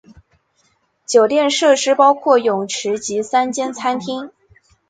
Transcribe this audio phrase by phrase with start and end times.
[1.05, 4.31] 酒店设施包括泳池及三间餐厅。